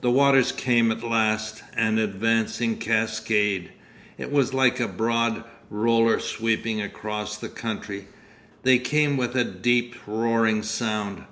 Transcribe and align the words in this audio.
'The 0.00 0.10
waters 0.10 0.52
came 0.52 0.90
at 0.90 1.02
last, 1.04 1.62
an 1.76 1.98
advancing 1.98 2.78
cascade. 2.78 3.68
It 4.16 4.32
was 4.32 4.54
like 4.54 4.80
a 4.80 4.88
broad 4.88 5.44
roller 5.68 6.18
sweeping 6.18 6.80
across 6.80 7.36
the 7.36 7.50
country. 7.50 8.08
They 8.62 8.78
came 8.78 9.18
with 9.18 9.36
a 9.36 9.44
deep, 9.44 9.96
roaring 10.06 10.62
sound. 10.62 11.24